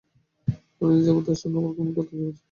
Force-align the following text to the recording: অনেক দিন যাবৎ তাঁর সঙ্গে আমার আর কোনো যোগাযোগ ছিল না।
অনেক 0.81 0.95
দিন 0.95 1.03
যাবৎ 1.05 1.23
তাঁর 1.25 1.37
সঙ্গে 1.41 1.57
আমার 1.57 1.71
আর 1.71 1.77
কোনো 1.77 1.89
যোগাযোগ 1.91 2.07
ছিল 2.09 2.21
না। 2.23 2.39